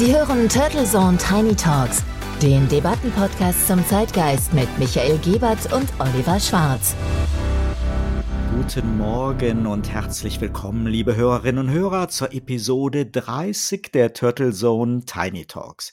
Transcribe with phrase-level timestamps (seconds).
[0.00, 2.02] Sie hören Turtle Zone Tiny Talks,
[2.40, 6.96] den Debattenpodcast zum Zeitgeist mit Michael Gebert und Oliver Schwarz.
[8.56, 15.04] Guten Morgen und herzlich willkommen, liebe Hörerinnen und Hörer, zur Episode 30 der Turtle Zone
[15.04, 15.92] Tiny Talks.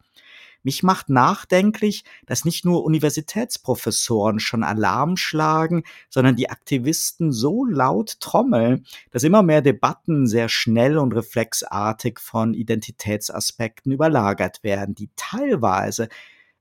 [0.64, 8.20] Mich macht nachdenklich, dass nicht nur Universitätsprofessoren schon Alarm schlagen, sondern die Aktivisten so laut
[8.20, 16.10] trommeln, dass immer mehr Debatten sehr schnell und reflexartig von Identitätsaspekten überlagert werden, die teilweise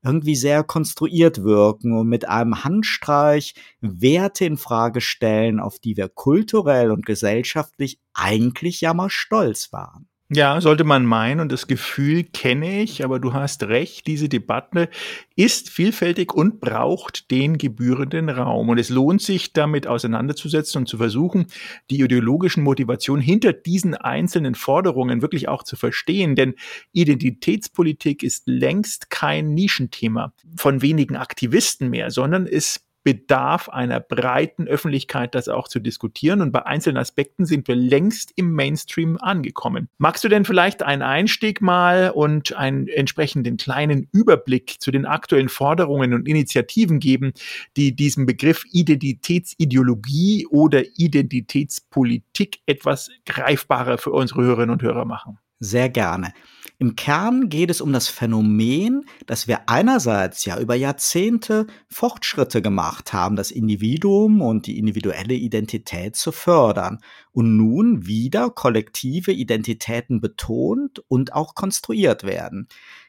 [0.06, 6.08] irgendwie sehr konstruiert wirken und mit einem Handstreich Werte in Frage stellen, auf die wir
[6.08, 10.08] kulturell und gesellschaftlich eigentlich ja mal stolz waren.
[10.28, 14.88] Ja, sollte man meinen und das Gefühl kenne ich, aber du hast recht, diese Debatte
[15.36, 18.68] ist vielfältig und braucht den gebührenden Raum.
[18.68, 21.46] Und es lohnt sich, damit auseinanderzusetzen und zu versuchen,
[21.90, 26.34] die ideologischen Motivationen hinter diesen einzelnen Forderungen wirklich auch zu verstehen.
[26.34, 26.54] Denn
[26.90, 35.36] Identitätspolitik ist längst kein Nischenthema von wenigen Aktivisten mehr, sondern es bedarf einer breiten Öffentlichkeit,
[35.36, 36.40] das auch zu diskutieren.
[36.40, 39.88] Und bei einzelnen Aspekten sind wir längst im Mainstream angekommen.
[39.98, 45.48] Magst du denn vielleicht einen Einstieg mal und einen entsprechenden kleinen Überblick zu den aktuellen
[45.48, 47.32] Forderungen und Initiativen geben,
[47.76, 55.38] die diesem Begriff Identitätsideologie oder Identitätspolitik etwas greifbarer für unsere Hörerinnen und Hörer machen?
[55.58, 56.32] Sehr gerne.
[56.78, 63.14] Im Kern geht es um das Phänomen, dass wir einerseits ja über Jahrzehnte Fortschritte gemacht
[63.14, 66.98] haben, das Individuum und die individuelle Identität zu fördern
[67.32, 72.68] und nun wieder kollektive Identitäten betont und auch konstruiert werden.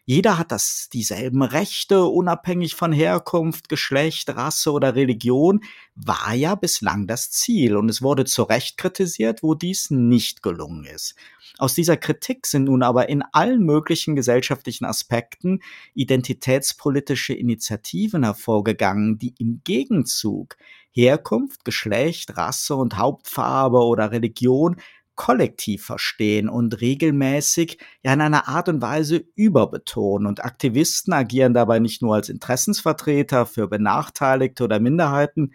[0.09, 5.59] Jeder hat das dieselben Rechte, unabhängig von Herkunft, Geschlecht, Rasse oder Religion,
[5.95, 10.85] war ja bislang das Ziel und es wurde zu Recht kritisiert, wo dies nicht gelungen
[10.85, 11.15] ist.
[11.57, 15.59] Aus dieser Kritik sind nun aber in allen möglichen gesellschaftlichen Aspekten
[15.93, 20.55] identitätspolitische Initiativen hervorgegangen, die im Gegenzug
[20.91, 24.77] Herkunft, Geschlecht, Rasse und Hauptfarbe oder Religion
[25.17, 30.27] kollektiv verstehen und regelmäßig ja in einer Art und Weise überbetonen.
[30.27, 35.53] Und Aktivisten agieren dabei nicht nur als Interessensvertreter für Benachteiligte oder Minderheiten,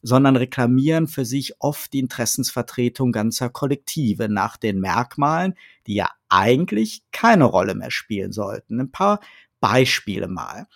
[0.00, 5.54] sondern reklamieren für sich oft die Interessensvertretung ganzer Kollektive nach den Merkmalen,
[5.86, 8.80] die ja eigentlich keine Rolle mehr spielen sollten.
[8.80, 9.20] Ein paar
[9.60, 10.66] Beispiele mal.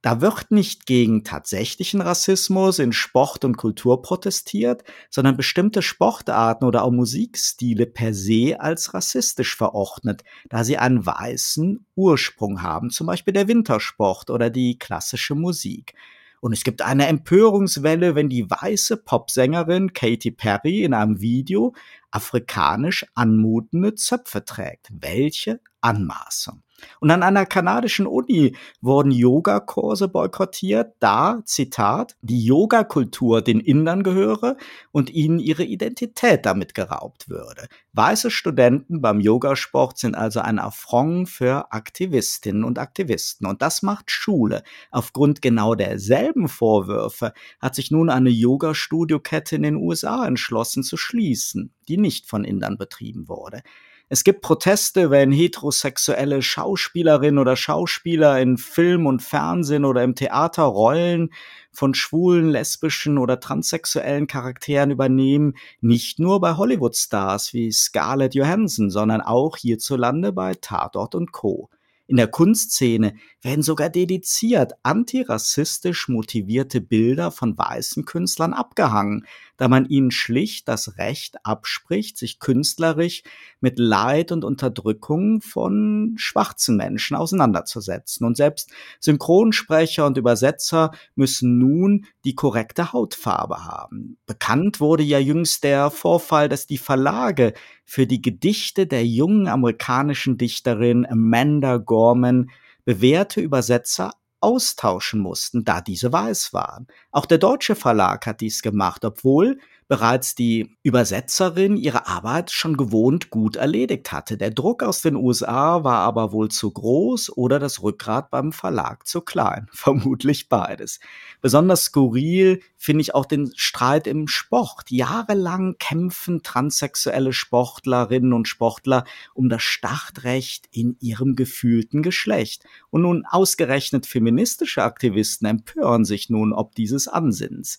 [0.00, 6.84] Da wird nicht gegen tatsächlichen Rassismus in Sport und Kultur protestiert, sondern bestimmte Sportarten oder
[6.84, 13.34] auch Musikstile per se als rassistisch verordnet, da sie einen weißen Ursprung haben, zum Beispiel
[13.34, 15.94] der Wintersport oder die klassische Musik.
[16.40, 21.74] Und es gibt eine Empörungswelle, wenn die weiße Popsängerin Katy Perry in einem Video
[22.10, 24.88] afrikanisch anmutende Zöpfe trägt.
[24.90, 26.62] Welche Anmaßung.
[27.00, 34.56] Und an einer kanadischen Uni wurden Yogakurse boykottiert, da, Zitat, die Yogakultur den Indern gehöre
[34.92, 37.66] und ihnen ihre Identität damit geraubt würde.
[37.94, 43.46] Weiße Studenten beim Yogasport sind also ein Affront für Aktivistinnen und Aktivisten.
[43.46, 44.62] Und das macht Schule.
[44.90, 51.74] Aufgrund genau derselben Vorwürfe hat sich nun eine Yoga-Studiokette in den USA entschlossen zu schließen,
[51.88, 53.62] die nicht von Indern betrieben wurde.
[54.10, 60.62] Es gibt Proteste, wenn heterosexuelle Schauspielerinnen oder Schauspieler in Film und Fernsehen oder im Theater
[60.62, 61.30] Rollen
[61.72, 69.20] von schwulen, lesbischen oder transsexuellen Charakteren übernehmen, nicht nur bei Hollywood-Stars wie Scarlett Johansson, sondern
[69.20, 71.68] auch hierzulande bei Tatort und Co.
[72.06, 79.26] In der Kunstszene werden sogar dediziert antirassistisch motivierte Bilder von weißen Künstlern abgehangen,
[79.56, 83.22] da man ihnen schlicht das Recht abspricht, sich künstlerisch
[83.60, 88.26] mit Leid und Unterdrückung von schwarzen Menschen auseinanderzusetzen.
[88.26, 88.70] Und selbst
[89.00, 94.18] Synchronsprecher und Übersetzer müssen nun die korrekte Hautfarbe haben.
[94.26, 97.54] Bekannt wurde ja jüngst der Vorfall, dass die Verlage
[97.84, 102.50] für die Gedichte der jungen amerikanischen Dichterin Amanda Gorman
[102.88, 106.86] bewährte Übersetzer austauschen mussten, da diese weiß waren.
[107.10, 113.30] Auch der deutsche Verlag hat dies gemacht, obwohl bereits die Übersetzerin ihre Arbeit schon gewohnt
[113.30, 114.36] gut erledigt hatte.
[114.36, 119.06] Der Druck aus den USA war aber wohl zu groß oder das Rückgrat beim Verlag
[119.06, 119.66] zu klein.
[119.72, 121.00] Vermutlich beides.
[121.40, 124.90] Besonders skurril finde ich auch den Streit im Sport.
[124.90, 132.64] Jahrelang kämpfen transsexuelle Sportlerinnen und Sportler um das Startrecht in ihrem gefühlten Geschlecht.
[132.90, 137.78] Und nun ausgerechnet feministische Aktivisten empören sich nun ob dieses Ansinns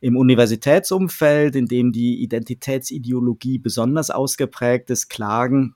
[0.00, 5.74] im Universitätsumfeld, in dem die Identitätsideologie besonders ausgeprägt ist, klagen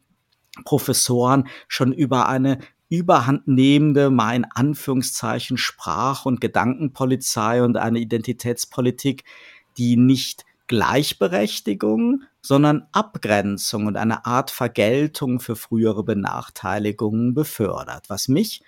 [0.64, 2.58] Professoren schon über eine
[2.88, 9.24] überhandnehmende, mal in Anführungszeichen Sprach- und Gedankenpolizei und eine Identitätspolitik,
[9.78, 18.62] die nicht Gleichberechtigung, sondern Abgrenzung und eine Art Vergeltung für frühere Benachteiligungen befördert, was mich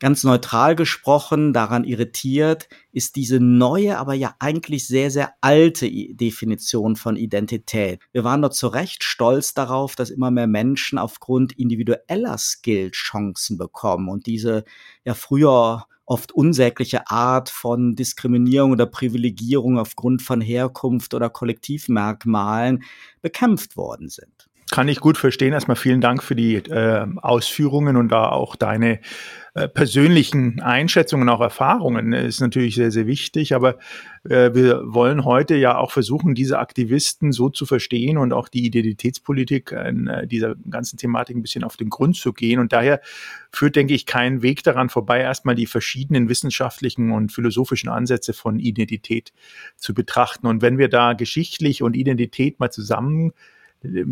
[0.00, 6.96] ganz neutral gesprochen daran irritiert, ist diese neue, aber ja eigentlich sehr, sehr alte Definition
[6.96, 8.00] von Identität.
[8.12, 13.58] Wir waren dort zu Recht stolz darauf, dass immer mehr Menschen aufgrund individueller Skill Chancen
[13.58, 14.64] bekommen und diese
[15.04, 22.82] ja früher oft unsägliche Art von Diskriminierung oder Privilegierung aufgrund von Herkunft oder Kollektivmerkmalen
[23.22, 24.49] bekämpft worden sind.
[24.70, 25.52] Kann ich gut verstehen.
[25.52, 29.00] Erstmal vielen Dank für die äh, Ausführungen und da auch deine
[29.54, 33.52] äh, persönlichen Einschätzungen, auch Erfahrungen ist natürlich sehr, sehr wichtig.
[33.52, 33.78] Aber
[34.22, 38.64] äh, wir wollen heute ja auch versuchen, diese Aktivisten so zu verstehen und auch die
[38.64, 42.60] Identitätspolitik in äh, dieser ganzen Thematik ein bisschen auf den Grund zu gehen.
[42.60, 43.00] Und daher
[43.50, 48.60] führt, denke ich, kein Weg daran vorbei, erstmal die verschiedenen wissenschaftlichen und philosophischen Ansätze von
[48.60, 49.32] Identität
[49.76, 50.46] zu betrachten.
[50.46, 53.32] Und wenn wir da geschichtlich und Identität mal zusammen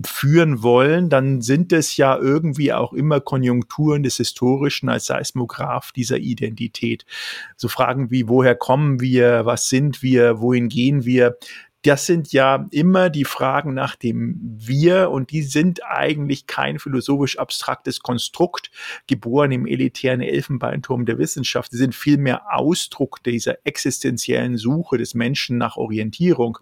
[0.05, 6.19] führen wollen, dann sind es ja irgendwie auch immer Konjunkturen des Historischen als Seismograph dieser
[6.19, 7.05] Identität.
[7.56, 11.37] So Fragen wie, woher kommen wir, was sind wir, wohin gehen wir,
[11.82, 17.38] das sind ja immer die Fragen nach dem Wir und die sind eigentlich kein philosophisch
[17.38, 18.71] abstraktes Konstrukt,
[19.06, 21.71] geboren im elitären Elfenbeinturm der Wissenschaft.
[21.71, 26.59] Sie sind vielmehr Ausdruck dieser existenziellen Suche des Menschen nach Orientierung.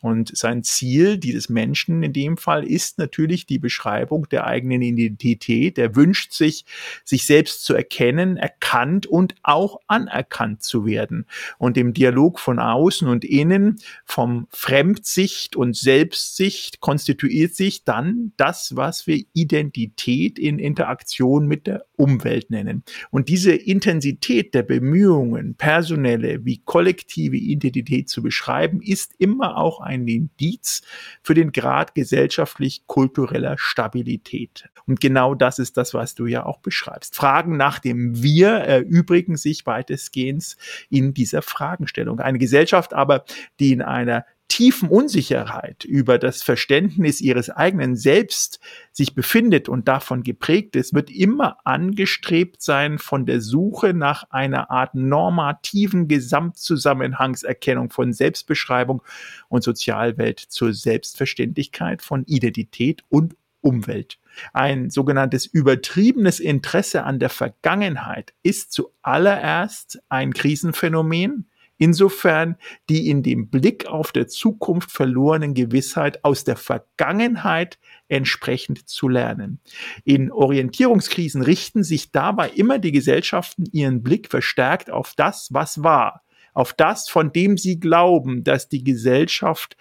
[0.00, 5.78] Und sein Ziel dieses Menschen in dem Fall ist natürlich die Beschreibung der eigenen Identität.
[5.78, 6.64] Er wünscht sich,
[7.04, 11.26] sich selbst zu erkennen, erkannt und auch anerkannt zu werden.
[11.58, 18.76] Und im Dialog von außen und innen, vom Fremdsicht und Selbstsicht konstituiert sich dann das,
[18.76, 22.84] was wir Identität in Interaktion mit der Umwelt nennen.
[23.10, 30.06] Und diese Intensität der Bemühungen, personelle wie kollektive Identität zu beschreiben, ist immer auch ein
[30.06, 30.82] Indiz
[31.22, 34.68] für den Grad gesellschaftlich-kultureller Stabilität.
[34.86, 37.16] Und genau das ist das, was du ja auch beschreibst.
[37.16, 40.56] Fragen nach dem Wir erübrigen sich weitestgehend
[40.90, 42.20] in dieser Fragestellung.
[42.20, 43.24] Eine Gesellschaft aber,
[43.58, 48.60] die in einer tiefen Unsicherheit über das Verständnis ihres eigenen Selbst
[48.92, 54.70] sich befindet und davon geprägt ist, wird immer angestrebt sein von der Suche nach einer
[54.70, 59.02] Art normativen Gesamtzusammenhangserkennung von Selbstbeschreibung
[59.48, 64.18] und Sozialwelt zur Selbstverständlichkeit von Identität und Umwelt.
[64.52, 71.48] Ein sogenanntes übertriebenes Interesse an der Vergangenheit ist zuallererst ein Krisenphänomen,
[71.78, 72.56] insofern
[72.88, 79.60] die in dem Blick auf der Zukunft verlorenen Gewissheit aus der Vergangenheit entsprechend zu lernen.
[80.04, 86.22] In Orientierungskrisen richten sich dabei immer die Gesellschaften ihren Blick verstärkt auf das, was war,
[86.52, 89.76] auf das, von dem sie glauben, dass die Gesellschaft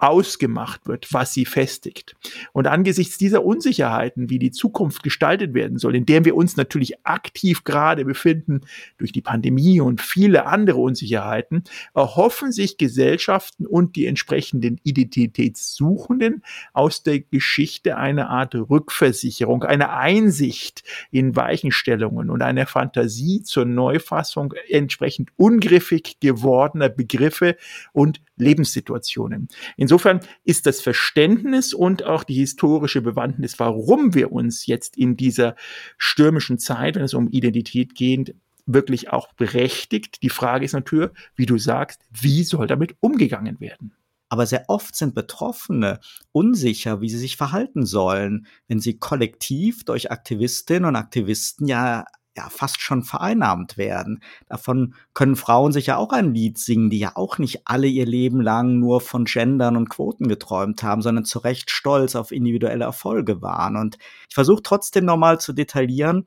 [0.00, 2.16] ausgemacht wird, was sie festigt.
[2.52, 7.06] Und angesichts dieser Unsicherheiten, wie die Zukunft gestaltet werden soll, in der wir uns natürlich
[7.06, 8.62] aktiv gerade befinden
[8.96, 11.64] durch die Pandemie und viele andere Unsicherheiten,
[11.94, 16.42] erhoffen sich Gesellschaften und die entsprechenden Identitätssuchenden
[16.72, 24.54] aus der Geschichte eine Art Rückversicherung, eine Einsicht in Weichenstellungen und eine Fantasie zur Neufassung
[24.68, 27.56] entsprechend ungriffig gewordener Begriffe
[27.92, 29.48] und Lebenssituationen.
[29.90, 35.56] Insofern ist das Verständnis und auch die historische Bewandtnis, warum wir uns jetzt in dieser
[35.98, 40.22] stürmischen Zeit, wenn es um Identität geht, wirklich auch berechtigt.
[40.22, 43.92] Die Frage ist natürlich, wie du sagst, wie soll damit umgegangen werden?
[44.28, 45.98] Aber sehr oft sind Betroffene
[46.30, 52.04] unsicher, wie sie sich verhalten sollen, wenn sie kollektiv durch Aktivistinnen und Aktivisten ja
[52.40, 54.22] ja fast schon vereinnahmt werden.
[54.48, 58.06] Davon können Frauen sich ja auch ein Lied singen, die ja auch nicht alle ihr
[58.06, 62.84] Leben lang nur von Gendern und Quoten geträumt haben, sondern zu Recht stolz auf individuelle
[62.84, 63.76] Erfolge waren.
[63.76, 66.26] Und ich versuche trotzdem nochmal zu detaillieren,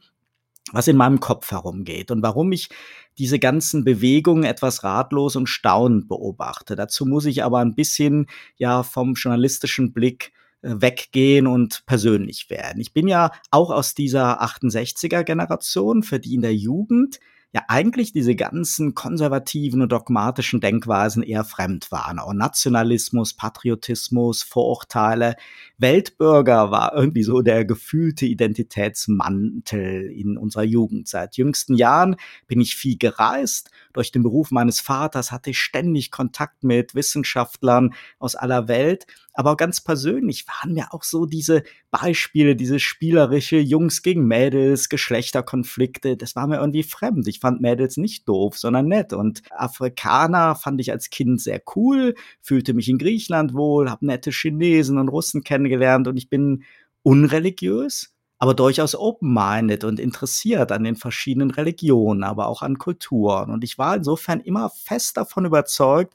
[0.71, 2.69] was in meinem Kopf herumgeht und warum ich
[3.17, 6.75] diese ganzen Bewegungen etwas ratlos und staunend beobachte.
[6.75, 10.31] Dazu muss ich aber ein bisschen ja vom journalistischen Blick
[10.63, 12.81] weggehen und persönlich werden.
[12.81, 17.19] Ich bin ja auch aus dieser 68er Generation, für die in der Jugend
[17.53, 22.17] ja eigentlich diese ganzen konservativen und dogmatischen Denkweisen eher fremd waren.
[22.17, 25.35] Auch Nationalismus, Patriotismus, Vorurteile.
[25.77, 31.07] Weltbürger war irgendwie so der gefühlte Identitätsmantel in unserer Jugend.
[31.07, 32.15] Seit jüngsten Jahren
[32.47, 33.69] bin ich viel gereist.
[33.93, 39.57] Durch den Beruf meines Vaters hatte ich ständig Kontakt mit Wissenschaftlern aus aller Welt aber
[39.57, 46.35] ganz persönlich waren mir auch so diese Beispiele, diese spielerische Jungs gegen Mädels, Geschlechterkonflikte, das
[46.35, 47.27] war mir irgendwie fremd.
[47.27, 49.11] Ich fand Mädels nicht doof, sondern nett.
[49.11, 54.31] Und Afrikaner fand ich als Kind sehr cool, fühlte mich in Griechenland wohl, habe nette
[54.31, 56.63] Chinesen und Russen kennengelernt und ich bin
[57.01, 63.49] unreligiös, aber durchaus open-minded und interessiert an den verschiedenen Religionen, aber auch an Kulturen.
[63.49, 66.13] Und ich war insofern immer fest davon überzeugt,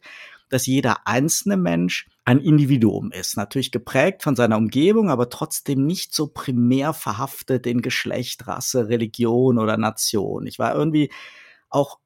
[0.50, 3.38] dass jeder einzelne Mensch ein Individuum ist.
[3.38, 9.58] Natürlich geprägt von seiner Umgebung, aber trotzdem nicht so primär verhaftet in Geschlecht, Rasse, Religion
[9.58, 10.46] oder Nation.
[10.46, 11.10] Ich war irgendwie
[11.70, 11.98] auch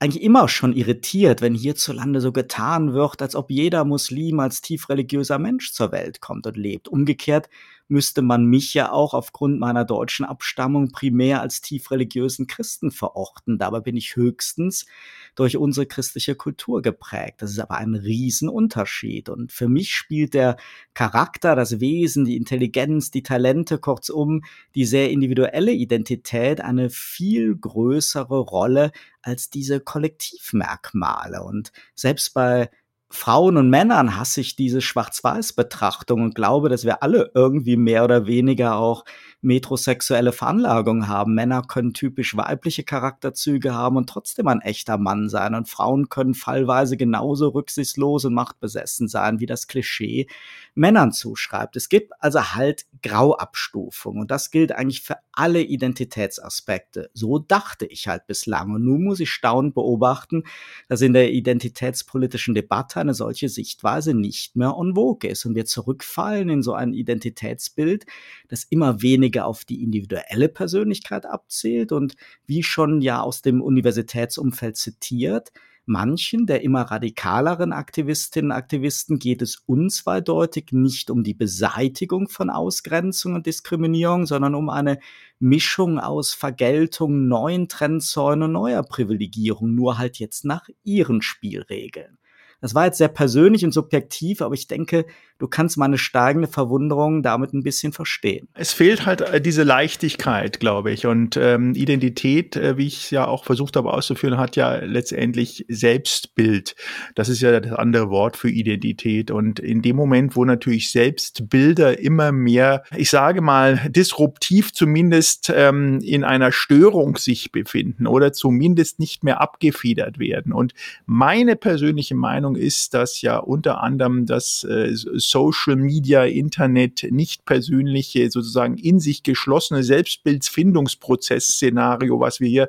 [0.00, 4.88] eigentlich immer schon irritiert, wenn hierzulande so getan wird, als ob jeder Muslim als tief
[4.88, 6.88] religiöser Mensch zur Welt kommt und lebt.
[6.88, 7.50] Umgekehrt
[7.90, 13.58] müsste man mich ja auch aufgrund meiner deutschen Abstammung primär als tief religiösen Christen verorten.
[13.58, 14.86] Dabei bin ich höchstens
[15.34, 17.42] durch unsere christliche Kultur geprägt.
[17.42, 19.28] Das ist aber ein Riesenunterschied.
[19.28, 20.56] Und für mich spielt der
[20.94, 28.38] Charakter, das Wesen, die Intelligenz, die Talente, kurzum die sehr individuelle Identität eine viel größere
[28.38, 31.42] Rolle als diese Kollektivmerkmale.
[31.42, 32.70] Und selbst bei
[33.08, 38.26] Frauen und Männern hasse ich diese Schwarz-Weiß-Betrachtung und glaube, dass wir alle irgendwie mehr oder
[38.26, 39.04] weniger auch
[39.42, 41.34] metrosexuelle Veranlagung haben.
[41.34, 45.54] Männer können typisch weibliche Charakterzüge haben und trotzdem ein echter Mann sein.
[45.54, 50.26] Und Frauen können fallweise genauso rücksichtslos und machtbesessen sein, wie das Klischee
[50.74, 51.76] Männern zuschreibt.
[51.76, 57.10] Es gibt also halt Grauabstufung und das gilt eigentlich für alle Identitätsaspekte.
[57.14, 58.74] So dachte ich halt bislang.
[58.74, 60.44] Und nun muss ich staunend beobachten,
[60.88, 65.64] dass in der identitätspolitischen Debatte eine solche Sichtweise nicht mehr en vogue ist und wir
[65.64, 68.04] zurückfallen in so ein Identitätsbild,
[68.48, 73.62] das immer weniger weniger auf die individuelle Persönlichkeit abzielt und wie schon ja aus dem
[73.62, 75.52] Universitätsumfeld zitiert,
[75.86, 82.50] manchen der immer radikaleren Aktivistinnen und Aktivisten geht es unzweideutig nicht um die Beseitigung von
[82.50, 84.98] Ausgrenzung und Diskriminierung, sondern um eine
[85.38, 92.18] Mischung aus Vergeltung, neuen Trendzäunen neuer Privilegierung, nur halt jetzt nach ihren Spielregeln.
[92.60, 95.06] Das war jetzt sehr persönlich und subjektiv, aber ich denke,
[95.40, 98.48] du kannst meine steigende Verwunderung damit ein bisschen verstehen.
[98.54, 101.06] Es fehlt halt äh, diese Leichtigkeit, glaube ich.
[101.06, 105.64] Und ähm, Identität, äh, wie ich es ja auch versucht habe auszuführen, hat ja letztendlich
[105.68, 106.76] Selbstbild.
[107.14, 109.30] Das ist ja das andere Wort für Identität.
[109.30, 116.00] Und in dem Moment, wo natürlich Selbstbilder immer mehr, ich sage mal, disruptiv zumindest ähm,
[116.02, 120.52] in einer Störung sich befinden oder zumindest nicht mehr abgefedert werden.
[120.52, 120.74] Und
[121.06, 127.44] meine persönliche Meinung Meinung ist, dass ja unter anderem das äh, Social Media, Internet, nicht
[127.44, 132.68] persönliche, sozusagen in sich geschlossene Selbstbildfindungsprozess-Szenario, was wir hier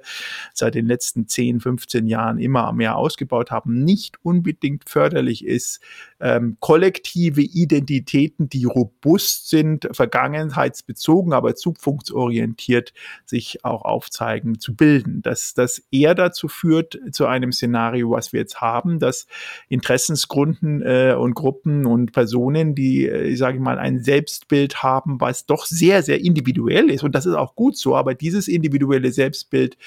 [0.53, 5.81] seit den letzten 10, 15 Jahren immer mehr ausgebaut haben, nicht unbedingt förderlich ist.
[6.21, 12.93] Ähm, kollektive Identitäten, die robust sind, vergangenheitsbezogen, aber zukunftsorientiert
[13.25, 15.21] sich auch aufzeigen, zu bilden.
[15.21, 19.27] Dass das eher dazu führt, zu einem Szenario, was wir jetzt haben, dass
[19.69, 25.45] Interessensgruppen äh, und Gruppen und Personen, die, äh, ich sage mal, ein Selbstbild haben, was
[25.45, 27.03] doch sehr, sehr individuell ist.
[27.03, 29.77] Und das ist auch gut so, aber dieses individuelle Selbstbild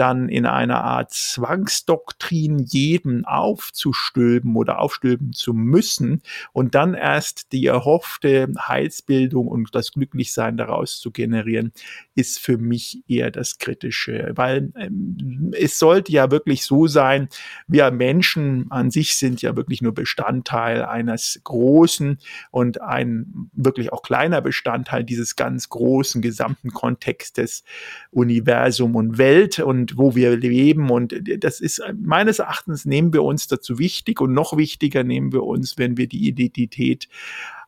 [0.00, 7.66] dann in einer Art Zwangsdoktrin jeden aufzustülpen oder aufstülpen zu müssen und dann erst die
[7.66, 11.72] erhoffte Heilsbildung und das Glücklichsein daraus zu generieren,
[12.14, 17.28] ist für mich eher das Kritische, weil ähm, es sollte ja wirklich so sein,
[17.66, 22.18] wir Menschen an sich sind ja wirklich nur Bestandteil eines großen
[22.50, 27.64] und ein wirklich auch kleiner Bestandteil dieses ganz großen gesamten Kontextes
[28.10, 29.58] Universum und Welt.
[29.58, 30.90] Und wo wir leben.
[30.90, 35.44] Und das ist meines Erachtens nehmen wir uns dazu wichtig und noch wichtiger nehmen wir
[35.44, 37.08] uns, wenn wir die Identität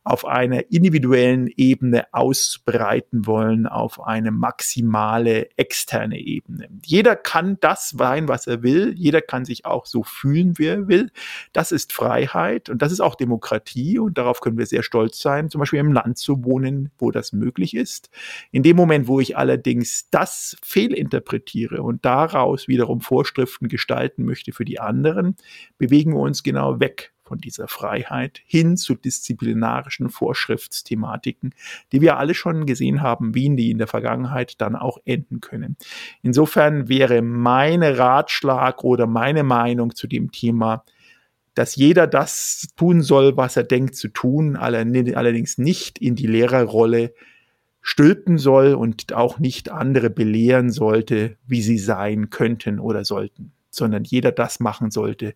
[0.03, 6.69] auf einer individuellen Ebene ausbreiten wollen, auf eine maximale externe Ebene.
[6.83, 8.93] Jeder kann das sein, was er will.
[8.97, 11.11] Jeder kann sich auch so fühlen, wie er will.
[11.53, 15.49] Das ist Freiheit und das ist auch Demokratie und darauf können wir sehr stolz sein,
[15.49, 18.09] zum Beispiel im Land zu wohnen, wo das möglich ist.
[18.51, 24.65] In dem Moment, wo ich allerdings das fehlinterpretiere und daraus wiederum Vorschriften gestalten möchte für
[24.65, 25.35] die anderen,
[25.77, 31.55] bewegen wir uns genau weg von dieser Freiheit hin zu disziplinarischen Vorschriftsthematiken,
[31.93, 35.77] die wir alle schon gesehen haben, wie die in der Vergangenheit dann auch enden können.
[36.21, 40.83] Insofern wäre meine Ratschlag oder meine Meinung zu dem Thema,
[41.53, 47.13] dass jeder das tun soll, was er denkt zu tun, allerdings nicht in die Lehrerrolle
[47.79, 54.03] stülpen soll und auch nicht andere belehren sollte, wie sie sein könnten oder sollten, sondern
[54.03, 55.33] jeder das machen sollte,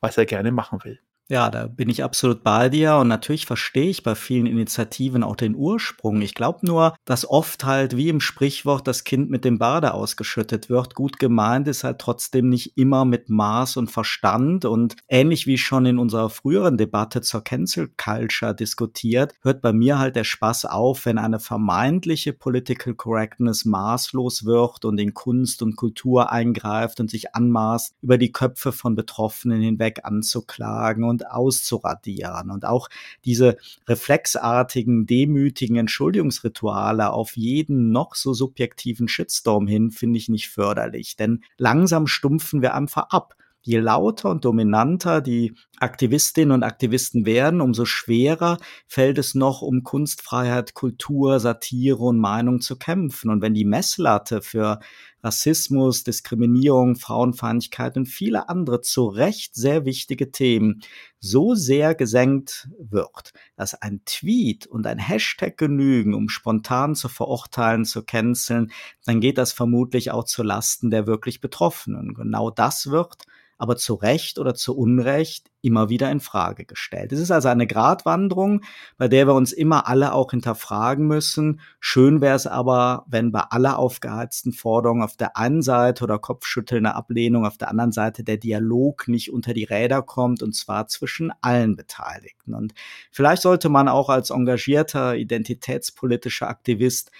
[0.00, 1.00] was er gerne machen will.
[1.30, 5.36] Ja, da bin ich absolut bei dir und natürlich verstehe ich bei vielen Initiativen auch
[5.36, 6.22] den Ursprung.
[6.22, 10.70] Ich glaube nur, dass oft halt wie im Sprichwort das Kind mit dem Bade ausgeschüttet
[10.70, 10.94] wird.
[10.94, 15.84] Gut gemeint ist halt trotzdem nicht immer mit Maß und Verstand und ähnlich wie schon
[15.84, 21.04] in unserer früheren Debatte zur Cancel Culture diskutiert, hört bei mir halt der Spaß auf,
[21.04, 27.34] wenn eine vermeintliche Political Correctness maßlos wird und in Kunst und Kultur eingreift und sich
[27.34, 32.50] anmaßt, über die Köpfe von Betroffenen hinweg anzuklagen und und auszuradieren.
[32.50, 32.88] Und auch
[33.24, 41.16] diese reflexartigen, demütigen Entschuldigungsrituale auf jeden noch so subjektiven Shitstorm hin, finde ich nicht förderlich.
[41.16, 43.34] Denn langsam stumpfen wir einfach ab
[43.68, 49.82] je lauter und dominanter die Aktivistinnen und Aktivisten werden, umso schwerer fällt es noch, um
[49.82, 53.30] Kunstfreiheit, Kultur, Satire und Meinung zu kämpfen.
[53.30, 54.80] Und wenn die Messlatte für
[55.22, 60.82] Rassismus, Diskriminierung, Frauenfeindlichkeit und viele andere zu Recht sehr wichtige Themen
[61.20, 67.84] so sehr gesenkt wird, dass ein Tweet und ein Hashtag genügen, um spontan zu verurteilen,
[67.84, 68.70] zu canceln,
[69.04, 72.14] dann geht das vermutlich auch zu Lasten der wirklich Betroffenen.
[72.14, 73.24] Genau das wird
[73.58, 77.12] aber zu Recht oder zu Unrecht immer wieder in Frage gestellt.
[77.12, 78.62] Es ist also eine Gratwanderung,
[78.96, 81.60] bei der wir uns immer alle auch hinterfragen müssen.
[81.80, 86.94] Schön wäre es aber, wenn bei aller aufgeheizten Forderungen auf der einen Seite oder kopfschüttelnder
[86.94, 91.32] Ablehnung auf der anderen Seite der Dialog nicht unter die Räder kommt und zwar zwischen
[91.40, 92.54] allen Beteiligten.
[92.54, 92.74] Und
[93.10, 97.10] vielleicht sollte man auch als engagierter identitätspolitischer Aktivist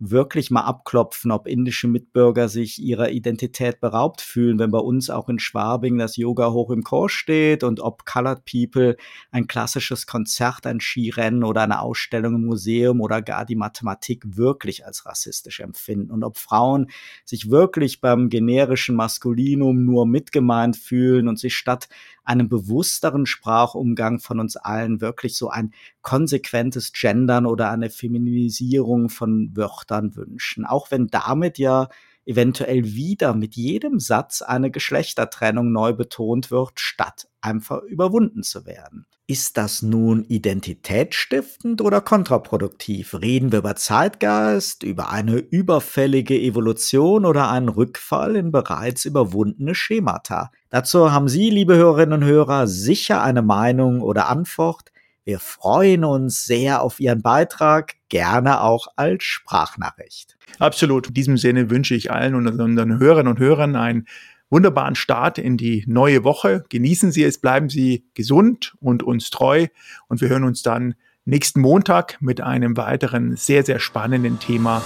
[0.00, 5.28] wirklich mal abklopfen, ob indische Mitbürger sich ihrer Identität beraubt fühlen, wenn bei uns auch
[5.28, 8.96] in Schwabing das Yoga hoch im Kurs steht und ob Colored People
[9.30, 14.86] ein klassisches Konzert, ein Skirennen oder eine Ausstellung im Museum oder gar die Mathematik wirklich
[14.86, 16.90] als rassistisch empfinden und ob Frauen
[17.26, 21.90] sich wirklich beim generischen Maskulinum nur mitgemeint fühlen und sich statt
[22.24, 29.54] einem bewussteren Sprachumgang von uns allen wirklich so ein konsequentes Gendern oder eine Feminisierung von
[29.56, 30.64] Wörtern wünschen.
[30.64, 31.88] Auch wenn damit ja
[32.30, 39.06] eventuell wieder mit jedem Satz eine Geschlechtertrennung neu betont wird, statt einfach überwunden zu werden.
[39.26, 43.14] Ist das nun identitätsstiftend oder kontraproduktiv?
[43.14, 50.50] Reden wir über Zeitgeist, über eine überfällige Evolution oder einen Rückfall in bereits überwundene Schemata?
[50.68, 54.89] Dazu haben Sie, liebe Hörerinnen und Hörer, sicher eine Meinung oder Antwort.
[55.24, 60.36] Wir freuen uns sehr auf Ihren Beitrag, gerne auch als Sprachnachricht.
[60.58, 61.08] Absolut.
[61.08, 64.06] In diesem Sinne wünsche ich allen unseren Hörern und Hörern ein
[64.48, 66.64] wunderbaren Start in die neue Woche.
[66.70, 69.66] Genießen Sie es, bleiben Sie gesund und uns treu
[70.08, 74.82] und wir hören uns dann nächsten Montag mit einem weiteren sehr, sehr spannenden Thema.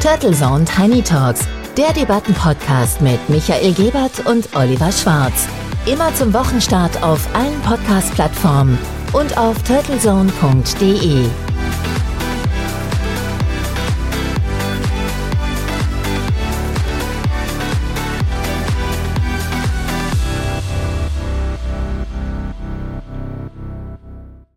[0.00, 5.46] Turtle Zone Tiny Talks, der Debattenpodcast mit Michael Gebert und Oliver Schwarz.
[5.86, 8.78] Immer zum Wochenstart auf allen Podcast-Plattformen
[9.12, 11.26] und auf turtlezone.de.